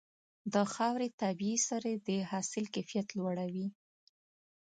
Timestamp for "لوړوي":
3.17-3.67